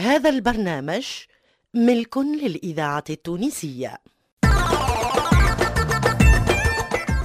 هذا 0.00 0.30
البرنامج 0.30 1.06
ملك 1.74 2.18
للإذاعة 2.18 3.04
التونسية. 3.10 3.98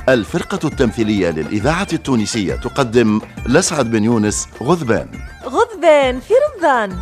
الفرقة 0.10 0.68
التمثيلية 0.68 1.30
للإذاعة 1.30 1.88
التونسية 1.94 2.56
تقدم 2.56 3.22
لسعد 3.48 3.92
بن 3.92 4.04
يونس 4.04 4.48
غذبان 4.64 5.10
غضبان 5.46 6.20
في 6.20 6.34
رمضان. 6.34 6.98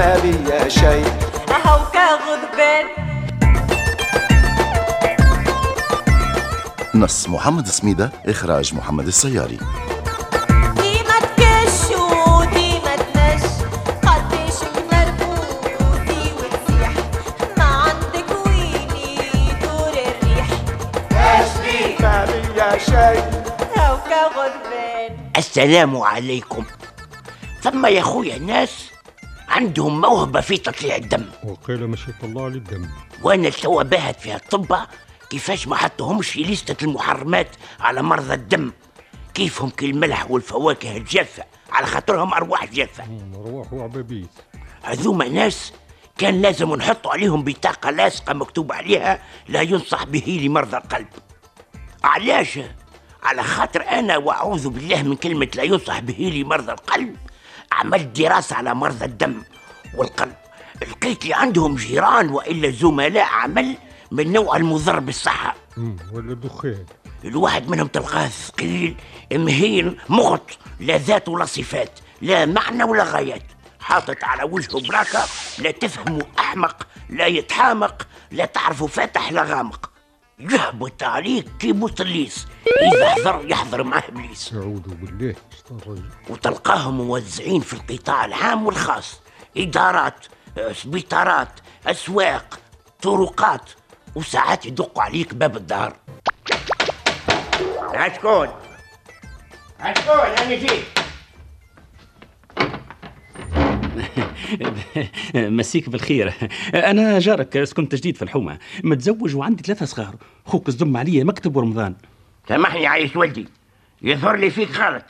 ما 0.00 0.18
بيا 0.18 0.68
شيء 0.68 1.06
هوكا 1.66 2.14
غضبان 2.14 2.86
نص 6.94 7.28
محمد 7.28 7.66
سميدة 7.66 8.10
إخراج 8.26 8.74
محمد 8.74 9.06
السياري 9.06 9.58
ديما 10.76 11.18
تكش 11.36 11.90
وديما 11.96 12.96
تنش. 12.96 13.42
قديشك 14.06 14.74
مربوطي 14.92 16.32
وتسيح. 16.32 16.92
ما 17.58 17.64
عندك 17.64 18.46
ويني 18.46 19.18
دور 19.62 19.94
الريح. 20.06 20.48
ما 22.00 22.24
بيا 22.24 22.78
شيء 22.78 23.24
هوكا 23.78 24.26
غضبان 24.26 25.16
السلام 25.36 25.96
عليكم. 25.96 26.64
ثم 27.62 27.86
يا 27.86 28.02
خويا 28.02 28.38
ناس 28.38 28.90
عندهم 29.50 30.00
موهبة 30.00 30.40
في 30.40 30.56
تطليع 30.56 30.96
الدم. 30.96 31.26
وقيل 31.44 31.86
مش 31.86 32.08
يطلع 32.08 32.46
لي 32.46 32.56
الدم 32.56 32.88
وأنا 33.22 33.50
توا 33.50 33.82
باهت 33.82 34.20
في 34.20 34.34
الطب 34.34 34.76
كيفاش 35.30 35.68
ما 35.68 35.76
حطهمش 35.76 36.30
في 36.30 36.42
لستة 36.42 36.84
المحرمات 36.84 37.56
على 37.80 38.02
مرضى 38.02 38.34
الدم؟ 38.34 38.72
كيفهم 39.34 39.70
كالملح 39.70 40.30
والفواكه 40.30 40.96
الجافة؟ 40.96 41.44
على 41.72 41.86
خاطرهم 41.86 42.34
أرواح 42.34 42.64
جافة. 42.64 43.04
روح 43.34 43.72
وعبابيت 43.72 44.30
هذوما 44.82 45.28
ناس 45.28 45.72
كان 46.18 46.42
لازم 46.42 46.74
نحطوا 46.74 47.12
عليهم 47.12 47.44
بطاقة 47.44 47.90
لاصقة 47.90 48.34
مكتوب 48.34 48.72
عليها 48.72 49.22
لا 49.48 49.60
ينصح 49.62 50.04
به 50.04 50.40
لمرضى 50.44 50.76
القلب. 50.76 51.08
علاش؟ 52.04 52.58
على 53.22 53.42
خاطر 53.42 53.88
أنا 53.88 54.16
وأعوذ 54.16 54.68
بالله 54.68 55.02
من 55.02 55.16
كلمة 55.16 55.48
لا 55.54 55.62
ينصح 55.62 55.98
به 55.98 56.32
لمرضى 56.34 56.72
القلب. 56.72 57.16
عملت 57.72 58.20
دراسة 58.20 58.56
على 58.56 58.74
مرضى 58.74 59.04
الدم 59.04 59.42
والقلب. 59.94 60.34
لقيت 60.82 61.26
لي 61.26 61.34
عندهم 61.34 61.76
جيران 61.76 62.28
وإلا 62.28 62.70
زملاء 62.70 63.24
عمل 63.24 63.76
من 64.10 64.32
نوع 64.32 64.56
المضر 64.56 64.98
بالصحة. 65.00 65.54
ولا 66.12 66.34
دخان. 66.34 66.86
الواحد 67.24 67.68
منهم 67.68 67.86
تلقاه 67.86 68.28
ثقيل 68.28 68.96
مهين 69.32 69.96
مغط 70.08 70.58
لا 70.80 70.98
ذات 70.98 71.28
ولا 71.28 71.44
صفات 71.44 72.00
لا 72.22 72.46
معنى 72.46 72.84
ولا 72.84 73.04
غايات. 73.04 73.42
حاطط 73.80 74.24
على 74.24 74.42
وجهه 74.42 74.88
براكة 74.88 75.24
لا 75.58 75.70
تفهموا 75.70 76.22
أحمق 76.38 76.86
لا 77.08 77.26
يتحامق 77.26 78.06
لا 78.30 78.44
تعرفوا 78.44 78.88
فاتح 78.88 79.32
لا 79.32 79.42
غامق. 79.42 79.89
يهبط 80.40 81.02
عليك 81.02 81.46
كي 81.58 81.72
بوطليس 81.72 82.46
إذا 82.94 83.10
حضر 83.10 83.42
يحضر 83.44 83.82
معاه 83.82 84.02
إبليس. 84.08 84.52
أعوذ 84.54 84.94
بالله. 84.94 85.34
وتلقاهم 86.28 86.96
موزعين 86.96 87.60
في 87.60 87.72
القطاع 87.72 88.24
العام 88.24 88.66
والخاص. 88.66 89.20
إدارات 89.56 90.26
سبيطارات 90.72 91.60
أسواق 91.86 92.58
طرقات. 93.02 93.70
وساعات 94.14 94.66
يدقوا 94.66 95.02
عليك 95.02 95.34
باب 95.34 95.56
الدار 95.56 95.96
هشكون 97.94 98.48
هشكون 99.80 100.14
أنا 100.14 100.54
جيت. 100.54 100.99
مسيك 105.34 105.88
بالخير. 105.88 106.32
أنا 106.74 107.18
جارك 107.18 107.64
سكنت 107.64 107.94
جديد 107.94 108.16
في 108.16 108.22
الحومة. 108.22 108.58
متزوج 108.84 109.36
وعندي 109.36 109.62
ثلاثة 109.62 109.86
صغار. 109.86 110.14
خوك 110.44 110.68
الزم 110.68 110.96
عليا 110.96 111.24
مكتب 111.24 111.56
ورمضان. 111.56 111.94
سامحني 112.48 112.86
عايش 112.86 113.16
ولدي. 113.16 113.46
يظهر 114.02 114.36
لي 114.36 114.50
فيك 114.50 114.76
غلط. 114.76 115.04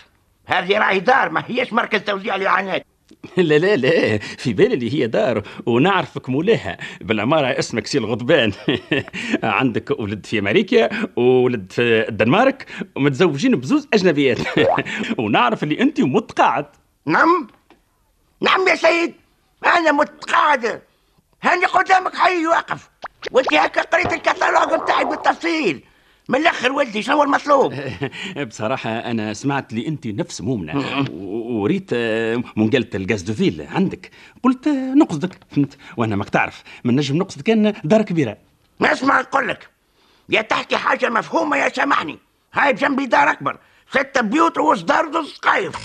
هذه 0.47 0.79
راهي 0.79 1.01
دار 1.01 1.31
ما 1.31 1.45
هيش 1.47 1.73
مركز 1.73 2.01
توزيع 2.01 2.37
الإعانات. 2.37 2.87
لا 3.37 3.59
لا 3.59 3.77
لا. 3.77 4.19
في 4.19 4.53
بالي 4.53 4.75
اللي 4.75 4.95
هي 4.95 5.07
دار 5.07 5.43
ونعرفك 5.67 6.29
مولاها. 6.29 6.79
بالعمارة 7.01 7.47
اسمك 7.47 7.87
سي 7.87 7.99
الغضبان. 7.99 8.53
عندك 9.43 10.01
ولد 10.01 10.27
في 10.27 10.39
أمريكا 10.39 10.89
وولد 11.17 11.73
في 11.73 12.09
الدنمارك 12.09 12.67
ومتزوجين 12.97 13.57
بزوز 13.57 13.89
أجنبيات. 13.95 14.39
ونعرف 15.19 15.63
اللي 15.63 15.81
أنت 15.81 16.01
متقاعد 16.01 16.67
نعم؟ 17.07 17.49
نعم 18.41 18.69
يا 18.69 18.75
سيد 18.75 19.15
أنا 19.67 19.93
متقاعد 19.93 20.83
هاني 21.43 21.67
قدامك 21.67 22.15
حي 22.17 22.47
واقف. 22.47 22.91
وانت 23.31 23.55
هكا 23.55 23.83
قريت 23.83 24.13
الكتالوج 24.13 24.81
بتاعي 24.83 25.05
بالتفصيل. 25.05 25.83
من 26.29 26.39
الأخر 26.41 26.73
ولدي 26.73 27.03
شنو 27.03 27.23
المطلوب؟ 27.23 27.75
بصراحة 28.49 28.91
أنا 28.91 29.35
سمعت 29.35 29.73
لي 29.73 29.89
أنت 29.89 30.07
نفس 30.07 30.41
مؤمنة 30.41 30.79
و- 31.13 31.61
وريت 31.63 31.91
آه، 31.93 32.43
منقلة 32.57 32.87
ال 32.95 33.02
gaz 33.02 33.23
de 33.23 33.35
ville 33.35 33.67
عندك. 33.71 34.11
قلت 34.43 34.67
آه، 34.67 34.95
نقصدك. 34.95 35.39
فهمت؟ 35.51 35.77
وأنا 35.97 36.17
ماك 36.17 36.29
تعرف. 36.29 36.63
من 36.85 36.97
نجم 36.97 37.17
نقصد 37.17 37.43
كان 37.43 37.75
دار 37.85 38.03
كبيرة. 38.03 38.37
ما 38.81 38.93
اسمع 38.93 39.21
نقول 39.21 39.49
لك. 39.49 39.69
يا 40.29 40.43
تحكي 40.43 40.77
حاجة 40.77 41.09
مفهومة 41.09 41.57
يا 41.57 41.69
سامحني. 41.69 42.19
هاي 42.55 42.73
بجنبي 42.73 43.07
دار 43.07 43.31
أكبر. 43.31 43.59
ستة 43.91 44.21
بيوت 44.21 44.59
وصدار 44.59 45.07
ودوس 45.07 45.39
قايف 45.39 45.77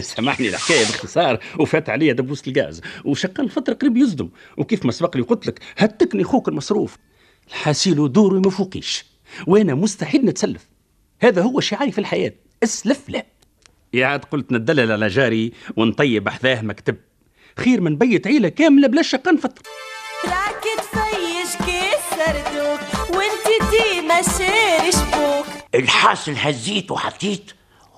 سامحني 0.00 0.48
الحكاية 0.48 0.86
باختصار. 0.86 1.38
وفات 1.58 1.90
عليا 1.90 2.12
دبوس 2.12 2.48
الغاز. 2.48 2.80
وشغال 3.04 3.50
فتره 3.50 3.74
قريب 3.74 3.96
يصدم. 3.96 4.28
وكيف 4.56 4.84
ما 4.84 4.92
سبق 4.92 5.16
لي 5.16 5.22
قلت 5.22 5.46
لك 5.46 5.60
هتكني 5.76 6.24
خوك 6.24 6.48
المصروف. 6.48 6.96
الحاسيل 7.48 8.12
دوري 8.12 8.40
ما 8.40 8.50
فوقيش. 8.50 9.06
وأنا 9.46 9.74
مستحيل 9.74 10.24
نتسلف. 10.24 10.68
هذا 11.20 11.42
هو 11.42 11.60
شعاري 11.60 11.92
في 11.92 11.98
الحياة. 11.98 12.32
اسلف 12.62 13.08
لا. 13.08 13.26
يا 13.92 14.06
عاد 14.06 14.24
قلت 14.24 14.52
ندلل 14.52 14.92
على 14.92 15.08
جاري 15.08 15.52
ونطيب 15.76 16.28
حذاه 16.28 16.62
مكتب. 16.62 16.96
خير 17.58 17.80
من 17.80 17.96
بيت 17.96 18.26
عيلة 18.26 18.48
كاملة 18.48 18.88
بلا 18.88 19.02
شقه 19.02 19.32
نفطر 19.32 19.62
الحاصل 25.74 26.34
هزيت 26.36 26.90
وحطيت 26.90 27.52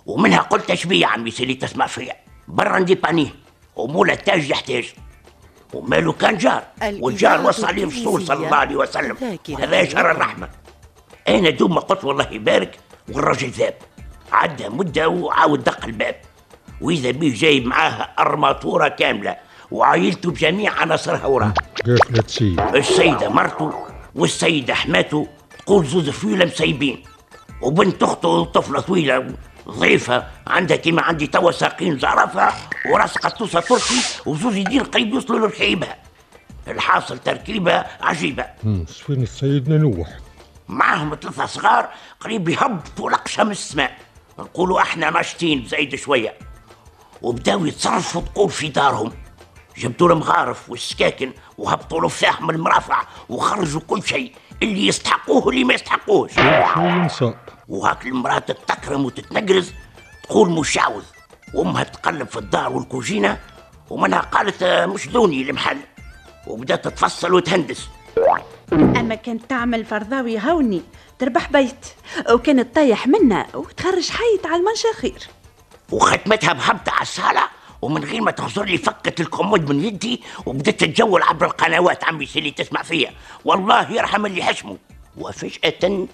ومنها 0.06 0.38
قلت 0.38 0.70
اش 0.70 0.86
بيا 0.86 1.06
عمي 1.06 1.30
سيلي 1.30 1.54
تسمع 1.54 1.86
فيا؟ 1.86 2.16
برا 2.48 2.78
نديبانيه 2.78 3.34
ومولا 3.76 4.12
التاج 4.12 4.50
يحتاج. 4.50 4.92
وماله 5.74 6.12
كان 6.12 6.38
جار 6.38 6.64
والجار 6.82 7.46
وصى 7.46 7.66
عليه 7.66 7.84
الرسول 7.84 8.26
صلى 8.26 8.46
الله 8.46 8.56
عليه 8.56 8.76
وسلم. 8.76 9.38
هذا 9.58 9.84
شهر 9.84 10.10
الرحمة. 10.10 10.48
أنا 11.28 11.50
دوم 11.50 11.74
ما 11.74 11.80
قلت 11.80 12.04
والله 12.04 12.28
يبارك 12.32 12.78
والراجل 13.12 13.48
ذاب. 13.50 13.74
عدى 14.32 14.68
مدة 14.68 15.08
وعاود 15.08 15.64
دق 15.64 15.84
الباب. 15.84 16.16
وإذا 16.80 17.10
بيه 17.10 17.34
جايب 17.34 17.66
معاه 17.66 18.08
أرماتورة 18.18 18.88
كاملة 18.88 19.36
وعائلته 19.70 20.30
بجميع 20.30 20.72
عناصرها 20.72 21.26
وراه 21.26 21.54
السيدة 22.74 23.28
مرته 23.28 23.86
والسيدة 24.14 24.74
حماته 24.74 25.28
تقول 25.58 25.86
زوز 25.86 26.10
فيلة 26.10 26.44
مسيبين 26.44 27.02
وبنت 27.62 28.02
أخته 28.02 28.44
طفلة 28.44 28.80
طويلة 28.80 29.34
ضعيفة. 29.68 30.26
عندها 30.46 30.76
كيما 30.76 31.02
عندي 31.02 31.26
توا 31.26 31.50
ساقين 31.50 31.98
زعرفة 31.98 32.52
وراس 32.90 33.18
قطوسة 33.18 33.60
تركي 33.60 34.02
وزوز 34.26 34.56
يدين 34.56 34.82
قريب 34.82 35.14
يوصلوا 35.14 35.48
لركيبها 35.48 35.96
الحاصل 36.68 37.18
تركيبة 37.18 37.84
عجيبة. 38.00 38.46
سفين 38.86 39.26
سيدنا 39.26 39.78
نوح؟ 39.78 40.08
معاهم 40.68 41.16
ثلاثة 41.22 41.46
صغار 41.46 41.88
قريب 42.20 42.48
يهبطوا 42.48 43.10
لقشة 43.10 43.44
من 43.44 43.50
السماء. 43.50 43.98
نقولوا 44.38 44.80
إحنا 44.80 45.10
ماشتين 45.10 45.64
زايد 45.64 45.94
شوية. 45.94 46.34
وبداو 47.22 47.66
يتصرفوا 47.66 48.20
تقول 48.20 48.50
في 48.50 48.68
دارهم. 48.68 49.12
جبتوا 49.76 50.08
المغارف 50.08 50.70
والسكاكن 50.70 51.32
وهبطوا 51.58 52.00
له 52.00 52.08
فلاح 52.08 52.42
من 52.42 52.50
المرافع 52.50 53.02
وخرجوا 53.28 53.80
كل 53.80 54.02
شيء. 54.02 54.32
اللي 54.62 54.86
يستحقوه 54.86 55.46
واللي 55.46 55.64
ما 55.64 55.74
يستحقوهش. 55.74 56.34
شو 56.74 56.80
ينصاب 56.80 57.38
وهاك 57.68 58.06
المرأة 58.06 58.38
تتكرم 58.38 59.04
وتتنقرز 59.04 59.72
تقول 60.22 60.50
مشعوذ 60.50 61.02
وامها 61.54 61.82
تقلب 61.82 62.28
في 62.28 62.38
الدار 62.38 62.72
والكوجينة 62.72 63.38
ومنها 63.90 64.20
قالت 64.20 64.62
آه، 64.62 64.86
مش 64.86 65.08
دوني 65.08 65.42
المحل. 65.42 65.78
وبدأت 66.46 66.84
تتفصل 66.84 67.34
وتهندس. 67.34 67.88
أما 68.72 69.14
كانت 69.14 69.42
تعمل 69.48 69.84
فرضاوي 69.84 70.38
هوني 70.40 70.82
تربح 71.18 71.50
بيت 71.52 71.86
وكانت 72.30 72.74
طيح 72.74 73.06
منا 73.06 73.46
وتخرج 73.54 74.10
حيط 74.10 74.46
على 74.46 74.56
المنشا 74.56 74.92
خير. 75.00 75.28
وختمتها 75.92 76.52
بهبطة 76.52 76.92
على 76.92 77.02
الصالة. 77.02 77.42
ومن 77.82 78.04
غير 78.04 78.20
ما 78.20 78.30
تخزر 78.30 78.64
لي 78.64 78.78
فكت 78.78 79.20
ال 79.20 79.26
commande 79.26 79.70
من 79.70 79.84
يدي 79.84 80.22
وبدت 80.46 80.80
تتجول 80.80 81.22
عبر 81.22 81.46
القنوات 81.46 82.04
عمي 82.04 82.28
اللي 82.36 82.50
تسمع 82.50 82.82
فيها. 82.82 83.10
والله 83.44 83.92
يرحم 83.92 84.26
اللي 84.26 84.42
حشمه. 84.42 84.76
وفجأة 85.16 86.06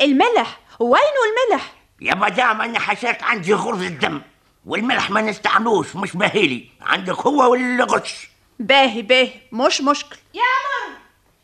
الملح. 0.00 0.60
وينه 0.80 1.22
الملح؟ 1.50 1.72
يا 2.00 2.14
مدام 2.14 2.60
أنا 2.62 2.78
حشاك 2.78 3.22
عندي 3.22 3.54
ضغط 3.54 3.82
الدم 3.82 4.20
والملح 4.66 5.10
ما 5.10 5.20
نستعملوش 5.20 5.96
مش 5.96 6.16
باهيلي. 6.16 6.68
عندك 6.80 7.14
هو 7.26 7.50
ولا 7.52 7.84
غش؟ 7.84 8.28
باهي 8.58 9.02
باهي. 9.02 9.32
مش 9.52 9.80
مشكل. 9.80 10.16
يا 10.34 10.40
عمر! 10.42 10.96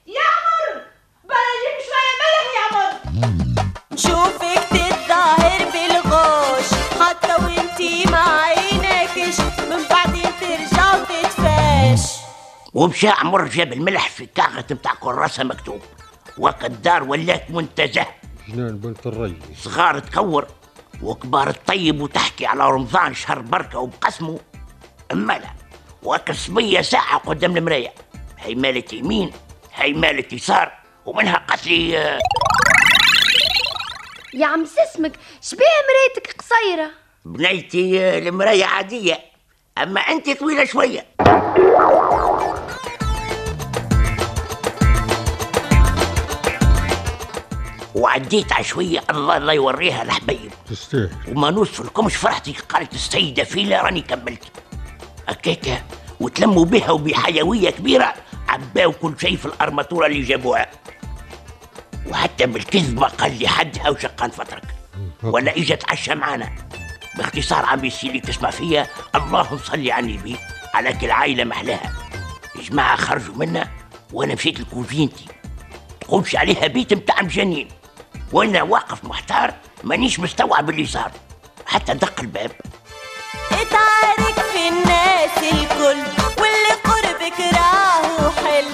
يا 0.07 0.21
عمر! 0.21 0.83
بلا 1.25 1.37
جيب 1.63 1.79
شوية 1.89 2.15
ملح 2.23 2.49
يا 2.57 2.77
عمر. 2.77 3.67
نشوفك 3.93 4.72
ومشى 12.75 13.09
عمر 13.09 13.47
جاب 13.49 13.73
الملح 13.73 14.09
في 14.09 14.27
كاغة 14.27 14.65
متاع 14.71 14.95
كراسة 14.95 15.45
مكتوب. 15.45 15.81
وقت 16.39 16.71
دار 16.71 17.03
ولات 17.03 17.51
منتزه. 17.51 18.07
جنان 18.49 18.77
بنت 18.79 19.07
الري 19.07 19.37
صغار 19.57 19.99
تكور. 19.99 20.47
وكبار 21.03 21.51
تطيب 21.51 22.01
وتحكي 22.01 22.47
على 22.47 22.71
رمضان 22.71 23.15
شهر 23.15 23.39
بركة 23.39 23.79
وبقسمه. 23.79 24.39
أما 25.13 25.33
لا. 25.33 25.51
وكصبية 26.03 26.81
ساعة 26.81 27.19
قدام 27.19 27.57
المراية. 27.57 27.93
هي 28.39 28.55
مالت 28.55 28.93
يمين 28.93 29.31
هي 29.75 29.93
مالت 29.93 30.33
يسار 30.33 30.73
ومنها 31.07 31.45
قتلي 31.49 31.99
آه، 31.99 32.19
يا 34.35 34.47
عم 34.47 34.63
اسمك 34.63 35.13
شبيه 35.43 35.65
مريتك 35.89 36.37
قصيرة. 36.39 36.91
بنيتي 37.25 38.19
المراية 38.19 38.65
عادية. 38.65 39.21
أما 39.79 40.01
أنت 40.01 40.31
طويلة 40.31 40.65
شوية. 40.65 41.07
وعديت 47.95 48.53
على 48.53 48.65
شوية. 48.65 49.05
الله 49.11 49.37
الله 49.37 49.53
يوريها 49.53 50.03
الحبيب 50.03 50.53
تستاهل. 50.71 51.11
وما 51.29 51.51
نوصلكمش 51.51 52.17
فرحتي 52.17 52.55
قالت 52.69 52.95
السيدة 52.95 53.45
فيلا 53.45 53.83
راني 53.83 54.01
كملت. 54.01 54.45
هكاكا 55.29 55.83
وتلموا 56.21 56.65
بها 56.65 56.91
وبحيوية 56.91 57.71
كبيرة 57.71 58.15
عباو 58.49 58.93
كل 58.93 59.15
شيء 59.21 59.37
في 59.37 59.47
الأرماتورة 59.47 60.07
اللي 60.07 60.23
جابوها. 60.23 60.67
وحتى 62.07 62.47
بالكذب 62.47 63.01
ما 63.01 63.07
قال 63.07 63.39
لي 63.39 63.49
حدها 63.49 63.91
وشقان 63.91 64.31
فترك 64.31 64.65
ولا 65.23 65.57
اجى 65.57 65.77
تعشى 65.77 66.15
معانا 66.15 66.53
باختصار 67.17 67.67
عمي 67.67 67.89
السي 67.89 68.07
اللي 68.07 68.21
تسمع 68.21 68.51
فيا 68.51 68.87
اللهم 69.15 69.59
صلي 69.59 69.93
على 69.93 70.07
النبي 70.07 70.37
على 70.75 70.93
كل 70.93 71.11
عائلة 71.11 71.45
محلاها. 71.45 71.93
الجماعة 72.57 72.97
خرجوا 72.97 73.35
منا 73.35 73.69
وأنا 74.13 74.35
مشيت 74.35 74.61
لكوزينتي. 74.61 75.27
تقولش 76.01 76.37
عليها 76.37 76.67
بيت 76.67 76.95
متاع 76.95 77.23
مجانين 77.23 77.69
وأنا 78.33 78.63
واقف 78.63 79.05
محتار 79.05 79.55
مانيش 79.85 80.21
مستوعب 80.21 80.71
اللي 80.71 80.87
صار. 80.87 81.11
حتى 81.67 81.95
دق 81.95 82.21
الباب. 82.21 82.51
اتعارك 83.53 84.35
في 84.53 84.69
الناس 84.69 85.39
الكل 85.39 86.01
واللي 86.41 86.73
قربك 86.85 87.41
راهو 87.41 88.31
حل. 88.31 88.65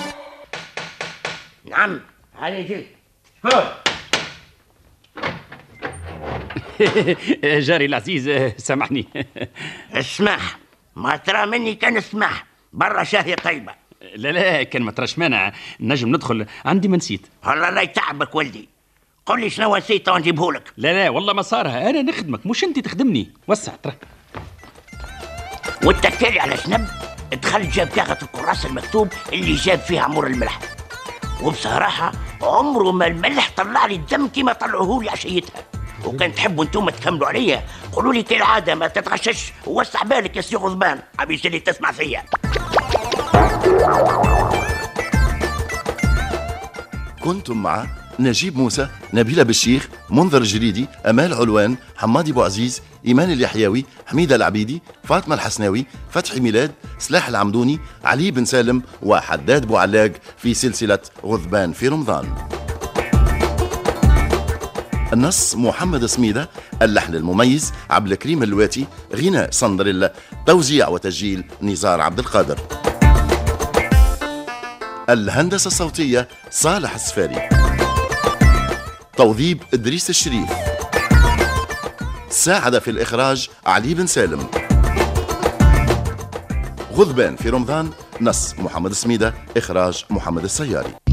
نعم 1.70 2.00
هاني 2.38 2.62
جيت 2.62 2.88
جاري 7.66 7.84
العزيز 7.84 8.52
سامحني. 8.56 9.08
اسمح 9.92 10.58
ما 10.96 11.16
ترى 11.16 11.46
مني 11.46 11.74
كان 11.74 11.96
اسمح. 11.96 12.46
برا 12.72 13.04
شاهية 13.04 13.34
طيبة. 13.34 13.74
لا 14.14 14.28
لا 14.32 14.62
كان 14.62 14.82
ما 14.82 14.92
تراش 14.92 15.18
مانع 15.18 15.52
نجم 15.80 16.08
ندخل. 16.08 16.46
عندي 16.64 16.88
ما 16.88 16.96
نسيت 16.96 17.26
الله 17.46 17.70
لا 17.70 17.80
يتعبك 17.82 18.34
ولدي. 18.34 18.68
قل 19.28 19.40
لي 19.40 19.50
شنو 19.50 19.76
نسيت 19.76 20.08
ونجيبهولك 20.08 20.72
لا 20.76 20.92
لا 20.92 21.10
والله 21.10 21.32
ما 21.32 21.42
صارها. 21.42 21.90
أنا 21.90 22.02
نخدمك 22.02 22.46
مش 22.46 22.64
أنت 22.64 22.78
تخدمني. 22.78 23.32
وسع 23.48 23.72
ترى. 23.82 23.94
والتكالي 25.84 26.40
على 26.40 26.56
شنب؟ 26.56 26.88
دخل 27.42 27.70
جاب 27.70 27.88
كاغة 27.88 28.18
الكراسة 28.22 28.68
المكتوب 28.68 29.08
اللي 29.32 29.54
جاب 29.54 29.78
فيها 29.78 30.02
عمر 30.02 30.26
الملح. 30.26 30.58
وبصراحة 31.42 32.12
عمره 32.42 32.92
ما 32.92 33.06
الملح 33.06 33.50
طلع 33.56 33.86
لي 33.86 33.94
الدم 33.94 34.28
كما 34.28 34.52
طلعوه 34.52 35.02
لي 35.02 35.10
عشيتها 35.10 35.62
وكان 36.04 36.34
تحبوا 36.34 36.64
أنتم 36.64 36.90
تكملوا 36.90 37.28
عليا؟ 37.28 37.64
قولوا 37.92 38.12
لي 38.12 38.22
كالعادة 38.22 38.74
ما 38.74 38.88
تتغشش. 38.88 39.52
ووسع 39.66 40.02
بالك 40.02 40.36
يا 40.36 40.40
سي 40.40 40.56
غضبان 40.56 40.98
عبيس 41.18 41.46
اللي 41.46 41.60
تسمع 41.60 41.92
فيا. 41.92 42.24
كنتم 47.24 47.62
مع 47.62 47.86
نجيب 48.20 48.56
موسى 48.56 48.88
نبيلة 49.14 49.42
بالشيخ 49.42 49.88
منذر 50.10 50.38
الجريدي 50.38 50.86
أمال 51.06 51.34
علوان 51.34 51.76
حمادي 51.96 52.32
بو 52.32 52.42
عزيز 52.42 52.82
إيمان 53.06 53.32
اليحيوي 53.32 53.84
حميدة 54.06 54.36
العبيدي 54.36 54.82
فاطمة 55.04 55.34
الحسناوي 55.34 55.86
فتحي 56.10 56.40
ميلاد 56.40 56.70
سلاح 56.98 57.28
العمدوني 57.28 57.78
علي 58.04 58.30
بن 58.30 58.44
سالم 58.44 58.82
وحداد 59.02 59.66
بو 59.66 59.76
علاق 59.76 60.12
في 60.36 60.54
سلسلة 60.54 60.98
غضبان 61.24 61.72
في 61.72 61.88
رمضان. 61.88 62.34
النص 65.12 65.54
محمد 65.54 66.06
سميدة 66.06 66.50
اللحن 66.82 67.14
المميز 67.14 67.72
عبد 67.90 68.12
الكريم 68.12 68.42
اللواتي 68.42 68.86
غناء 69.14 69.50
صندريلا 69.50 70.12
توزيع 70.46 70.88
وتسجيل 70.88 71.44
نزار 71.62 72.00
عبد 72.00 72.18
القادر. 72.18 72.58
الهندسة 75.10 75.66
الصوتية 75.66 76.28
صالح 76.50 76.94
السفاري. 76.94 77.67
توظيب 79.18 79.62
إدريس 79.74 80.10
الشريف. 80.10 80.48
ساعد 82.30 82.78
في 82.78 82.90
الإخراج 82.90 83.48
علي 83.66 83.94
بن 83.94 84.06
سالم. 84.06 84.46
غضبان 86.92 87.36
في 87.36 87.48
رمضان 87.48 87.90
نص 88.20 88.54
محمد 88.58 88.92
سميدة 88.92 89.34
إخراج 89.56 90.04
محمد 90.10 90.44
السياري. 90.44 91.07